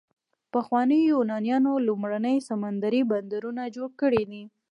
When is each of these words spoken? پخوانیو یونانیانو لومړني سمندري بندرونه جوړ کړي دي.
پخوانیو 0.53 1.09
یونانیانو 1.11 1.71
لومړني 1.87 2.35
سمندري 2.49 3.01
بندرونه 3.11 3.63
جوړ 3.75 3.89
کړي 4.01 4.23
دي. 4.31 4.43